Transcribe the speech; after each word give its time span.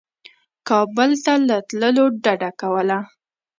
کابل 0.69 1.11
ته 1.23 1.33
له 1.47 1.57
تللو 1.67 2.05
ډده 2.23 2.51
کوله. 2.61 2.97